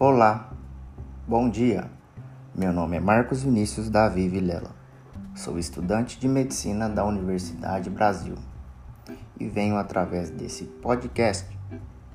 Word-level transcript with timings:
Olá, 0.00 0.52
bom 1.26 1.50
dia. 1.50 1.90
Meu 2.54 2.72
nome 2.72 2.96
é 2.96 3.00
Marcos 3.00 3.42
Vinícius 3.42 3.90
Davi 3.90 4.28
Vilela. 4.28 4.70
Sou 5.34 5.58
estudante 5.58 6.20
de 6.20 6.28
medicina 6.28 6.88
da 6.88 7.04
Universidade 7.04 7.90
Brasil 7.90 8.36
e 9.40 9.48
venho 9.48 9.76
através 9.76 10.30
desse 10.30 10.66
podcast 10.66 11.48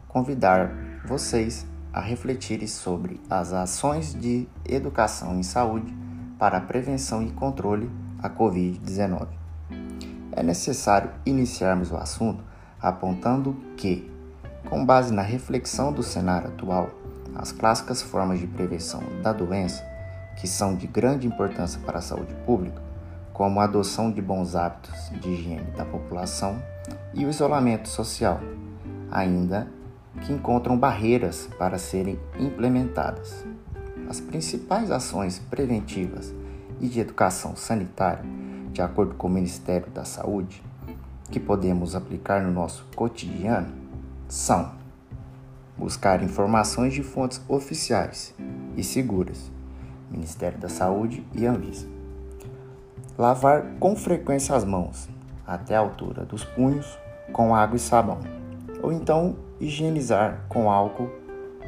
convidar 0.07 0.71
vocês 1.05 1.68
a 1.91 2.00
refletirem 2.00 2.68
sobre 2.68 3.19
as 3.29 3.51
ações 3.51 4.13
de 4.13 4.47
educação 4.65 5.36
em 5.36 5.43
saúde 5.43 5.93
para 6.39 6.59
a 6.59 6.61
prevenção 6.61 7.21
e 7.21 7.31
controle 7.31 7.91
da 8.21 8.29
Covid-19. 8.29 9.27
É 10.31 10.41
necessário 10.41 11.11
iniciarmos 11.25 11.91
o 11.91 11.97
assunto 11.97 12.45
apontando 12.81 13.54
que, 13.75 14.09
com 14.70 14.86
base 14.86 15.14
na 15.14 15.21
reflexão 15.21 15.92
do 15.92 16.01
cenário 16.01 16.47
atual, 16.47 17.03
as 17.36 17.51
clássicas 17.51 18.01
formas 18.01 18.39
de 18.39 18.47
prevenção 18.47 19.01
da 19.21 19.33
doença, 19.33 19.83
que 20.37 20.47
são 20.47 20.75
de 20.75 20.87
grande 20.87 21.28
importância 21.28 21.79
para 21.86 22.00
a 22.00 22.01
saúde 22.01 22.33
pública, 22.46 22.82
como 23.33 23.59
a 23.59 23.64
adoção 23.64 24.11
de 24.11 24.21
bons 24.21 24.56
hábitos 24.56 25.09
de 25.19 25.29
higiene 25.29 25.71
da 25.71 25.86
população 25.86 26.61
e 27.14 27.25
o 27.25 27.29
isolamento 27.29 27.89
social, 27.89 28.39
ainda 29.11 29.68
que 30.21 30.32
encontram 30.32 30.78
barreiras 30.78 31.50
para 31.57 31.78
serem 31.78 32.19
implementadas. 32.39 33.44
As 34.08 34.20
principais 34.20 34.92
ações 34.92 35.39
preventivas 35.39 36.34
e 36.80 36.88
de 36.88 37.00
educação 37.00 37.56
sanitária, 37.56 38.23
de 38.72 38.81
acordo 38.81 39.16
com 39.16 39.28
o 39.28 39.31
Ministério 39.31 39.89
da 39.92 40.06
Saúde, 40.06 40.64
que 41.31 41.39
podemos 41.39 41.95
aplicar 41.95 42.44
no 42.44 42.52
nosso 42.52 42.86
cotidiano, 42.95 43.73
são 44.28 44.72
buscar 45.77 46.22
informações 46.23 46.94
de 46.94 47.03
fontes 47.03 47.42
oficiais 47.48 48.34
e 48.78 48.84
seguras, 48.84 49.52
Ministério 50.09 50.59
da 50.59 50.70
Saúde 50.70 51.25
e 51.34 51.45
Anvisa. 51.45 51.88
Lavar 53.17 53.66
com 53.80 53.95
frequência 53.95 54.56
as 54.56 54.64
mãos, 54.64 55.09
até 55.45 55.75
a 55.75 55.80
altura 55.80 56.25
dos 56.25 56.44
punhos, 56.44 56.98
com 57.31 57.56
água 57.56 57.75
e 57.75 57.80
sabão, 57.80 58.20
ou 58.81 58.92
então 58.92 59.36
higienizar 59.59 60.45
com 60.48 60.70
álcool 60.70 61.09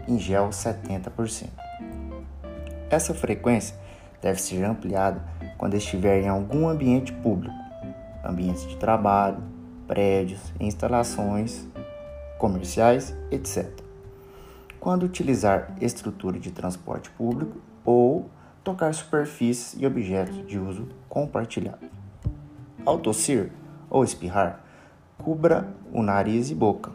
em 0.08 0.20
gel 0.20 0.50
70%. 0.50 1.50
Essa 2.90 3.14
frequência 3.14 3.76
deve 4.22 4.42
ser 4.42 4.64
ampliada 4.64 5.24
quando 5.58 5.76
estiver 5.76 6.22
em 6.22 6.28
algum 6.28 6.68
ambiente 6.68 7.12
público, 7.12 7.56
ambientes 8.24 8.68
de 8.68 8.78
trabalho, 8.78 9.44
prédios, 9.88 10.54
instalações 10.60 11.68
comerciais, 12.38 13.16
etc 13.32 13.85
quando 14.86 15.02
utilizar 15.02 15.76
estrutura 15.82 16.40
de 16.40 16.52
transporte 16.52 17.10
público 17.10 17.58
ou 17.84 18.30
tocar 18.64 18.94
superfícies 18.94 19.76
e 19.82 19.84
objetos 19.84 20.46
de 20.46 20.60
uso 20.60 20.88
compartilhado. 21.10 21.90
Ao 22.86 23.00
tossir 23.00 23.52
ou 23.90 24.04
espirrar, 24.04 24.60
cubra 25.18 25.68
o 25.92 26.04
nariz 26.04 26.52
e 26.52 26.54
boca 26.54 26.92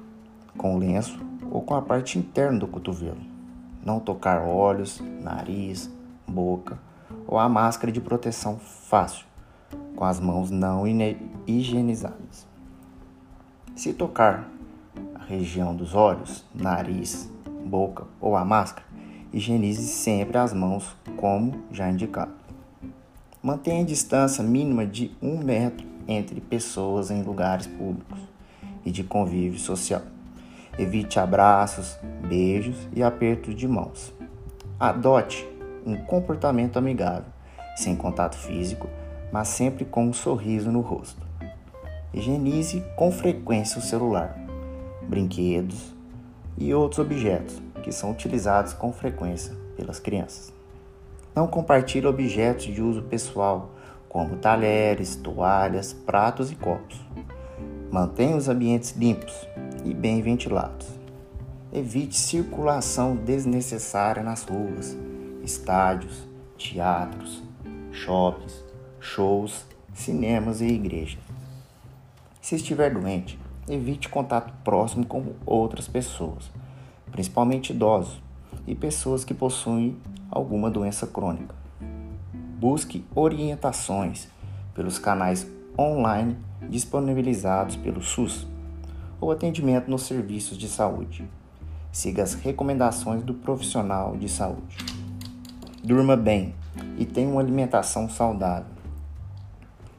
com 0.56 0.78
lenço 0.78 1.18
ou 1.50 1.62
com 1.62 1.74
a 1.74 1.82
parte 1.82 2.16
interna 2.16 2.60
do 2.60 2.68
cotovelo. 2.68 3.18
Não 3.84 3.98
tocar 3.98 4.40
olhos, 4.42 5.02
nariz, 5.20 5.90
boca 6.28 6.78
ou 7.26 7.40
a 7.40 7.48
máscara 7.48 7.90
de 7.90 8.00
proteção 8.00 8.56
fácil 8.56 9.26
com 9.96 10.04
as 10.04 10.20
mãos 10.20 10.48
não 10.48 10.84
higienizadas. 11.44 12.46
Se 13.74 13.92
tocar 13.92 14.48
a 15.12 15.24
região 15.24 15.74
dos 15.74 15.92
olhos, 15.92 16.44
nariz, 16.54 17.28
boca 17.64 18.04
ou 18.20 18.36
a 18.36 18.44
máscara, 18.44 18.86
higienize 19.32 19.86
sempre 19.86 20.38
as 20.38 20.52
mãos, 20.52 20.96
como 21.16 21.64
já 21.70 21.88
indicado. 21.90 22.32
Mantenha 23.42 23.82
a 23.82 23.86
distância 23.86 24.44
mínima 24.44 24.84
de 24.84 25.10
um 25.22 25.38
metro 25.38 25.86
entre 26.06 26.40
pessoas 26.40 27.10
em 27.10 27.22
lugares 27.22 27.66
públicos 27.66 28.18
e 28.84 28.90
de 28.90 29.04
convívio 29.04 29.58
social. 29.58 30.02
Evite 30.78 31.18
abraços, 31.18 31.98
beijos 32.28 32.76
e 32.94 33.02
apertos 33.02 33.54
de 33.54 33.66
mãos. 33.66 34.12
Adote 34.78 35.46
um 35.84 35.96
comportamento 35.96 36.78
amigável, 36.78 37.30
sem 37.76 37.96
contato 37.96 38.36
físico, 38.36 38.88
mas 39.32 39.48
sempre 39.48 39.84
com 39.84 40.04
um 40.04 40.12
sorriso 40.12 40.70
no 40.70 40.80
rosto. 40.80 41.20
Higienize 42.12 42.84
com 42.96 43.10
frequência 43.12 43.78
o 43.78 43.82
celular, 43.82 44.36
brinquedos, 45.02 45.94
e 46.60 46.74
outros 46.74 46.98
objetos 46.98 47.60
que 47.82 47.90
são 47.90 48.10
utilizados 48.10 48.74
com 48.74 48.92
frequência 48.92 49.56
pelas 49.76 49.98
crianças. 49.98 50.52
Não 51.34 51.46
compartilhe 51.46 52.06
objetos 52.06 52.66
de 52.66 52.82
uso 52.82 53.02
pessoal, 53.02 53.70
como 54.08 54.36
talheres, 54.36 55.16
toalhas, 55.16 55.92
pratos 55.92 56.52
e 56.52 56.54
copos. 56.54 57.00
Mantenha 57.90 58.36
os 58.36 58.48
ambientes 58.48 58.94
limpos 58.96 59.48
e 59.84 59.94
bem 59.94 60.20
ventilados. 60.20 60.86
Evite 61.72 62.16
circulação 62.16 63.16
desnecessária 63.16 64.22
nas 64.22 64.42
ruas, 64.42 64.96
estádios, 65.42 66.28
teatros, 66.58 67.42
shoppings, 67.90 68.64
shows, 69.00 69.64
cinemas 69.94 70.60
e 70.60 70.66
igrejas. 70.66 71.20
Se 72.42 72.56
estiver 72.56 72.92
doente, 72.92 73.38
evite 73.72 74.08
contato 74.08 74.52
próximo 74.64 75.06
com 75.06 75.32
outras 75.46 75.88
pessoas, 75.88 76.50
principalmente 77.10 77.72
idosos 77.72 78.20
e 78.66 78.74
pessoas 78.74 79.24
que 79.24 79.34
possuem 79.34 79.96
alguma 80.30 80.70
doença 80.70 81.06
crônica. 81.06 81.54
Busque 82.58 83.04
orientações 83.14 84.28
pelos 84.74 84.98
canais 84.98 85.46
online 85.78 86.36
disponibilizados 86.68 87.76
pelo 87.76 88.02
SUS 88.02 88.46
ou 89.20 89.30
atendimento 89.30 89.90
nos 89.90 90.02
serviços 90.02 90.56
de 90.56 90.68
saúde. 90.68 91.28
Siga 91.92 92.22
as 92.22 92.34
recomendações 92.34 93.22
do 93.22 93.34
profissional 93.34 94.16
de 94.16 94.28
saúde. 94.28 94.76
Durma 95.82 96.16
bem 96.16 96.54
e 96.98 97.04
tenha 97.04 97.28
uma 97.28 97.40
alimentação 97.40 98.08
saudável. 98.08 98.72